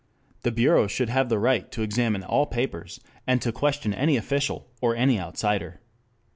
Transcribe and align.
The 0.41 0.51
bureau 0.51 0.87
should 0.87 1.09
have 1.09 1.29
the 1.29 1.37
right 1.37 1.71
to 1.71 1.83
examine 1.83 2.23
all 2.23 2.47
papers, 2.47 3.01
and 3.27 3.39
to 3.43 3.51
question 3.51 3.93
any 3.93 4.17
official 4.17 4.67
or 4.81 4.95
any 4.95 5.19
outsider. 5.19 5.79